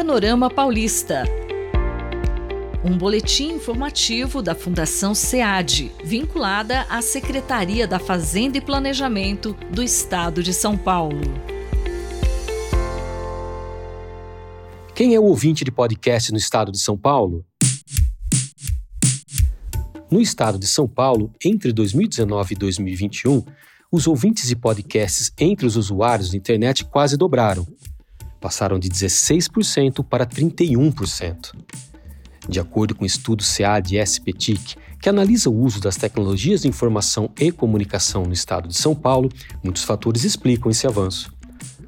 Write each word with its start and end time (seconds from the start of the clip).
Panorama 0.00 0.48
Paulista. 0.48 1.24
Um 2.82 2.96
boletim 2.96 3.52
informativo 3.52 4.40
da 4.40 4.54
Fundação 4.54 5.14
SEAD, 5.14 5.92
vinculada 6.02 6.86
à 6.88 7.02
Secretaria 7.02 7.86
da 7.86 7.98
Fazenda 7.98 8.56
e 8.56 8.62
Planejamento 8.62 9.54
do 9.70 9.82
Estado 9.82 10.42
de 10.42 10.54
São 10.54 10.74
Paulo. 10.74 11.20
Quem 14.94 15.14
é 15.14 15.20
o 15.20 15.24
ouvinte 15.24 15.66
de 15.66 15.70
podcast 15.70 16.32
no 16.32 16.38
estado 16.38 16.72
de 16.72 16.78
São 16.78 16.96
Paulo? 16.96 17.44
No 20.10 20.22
estado 20.22 20.58
de 20.58 20.66
São 20.66 20.88
Paulo, 20.88 21.30
entre 21.44 21.74
2019 21.74 22.54
e 22.54 22.56
2021, 22.56 23.44
os 23.92 24.06
ouvintes 24.06 24.48
de 24.48 24.56
podcasts 24.56 25.30
entre 25.38 25.66
os 25.66 25.76
usuários 25.76 26.30
da 26.30 26.38
internet 26.38 26.86
quase 26.86 27.18
dobraram. 27.18 27.66
Passaram 28.40 28.78
de 28.78 28.88
16% 28.88 30.04
para 30.04 30.26
31%. 30.26 31.52
De 32.48 32.58
acordo 32.58 32.94
com 32.94 33.04
o 33.04 33.06
estudo 33.06 33.42
SEAD 33.42 33.98
SPTIC, 33.98 34.76
que 35.00 35.08
analisa 35.08 35.50
o 35.50 35.56
uso 35.56 35.80
das 35.80 35.96
tecnologias 35.96 36.62
de 36.62 36.68
informação 36.68 37.30
e 37.38 37.52
comunicação 37.52 38.24
no 38.24 38.32
estado 38.32 38.68
de 38.68 38.76
São 38.76 38.94
Paulo, 38.94 39.30
muitos 39.62 39.84
fatores 39.84 40.24
explicam 40.24 40.70
esse 40.70 40.86
avanço. 40.86 41.32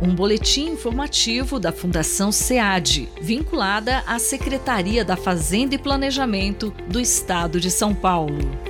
um 0.00 0.14
boletim 0.14 0.70
informativo 0.70 1.58
da 1.58 1.72
Fundação 1.72 2.30
SEAD, 2.30 3.08
vinculada 3.20 4.02
à 4.06 4.18
Secretaria 4.18 5.04
da 5.04 5.16
Fazenda 5.16 5.74
e 5.74 5.78
Planejamento 5.78 6.72
do 6.88 7.00
Estado 7.00 7.60
de 7.60 7.68
São 7.68 7.92
Paulo. 7.92 8.67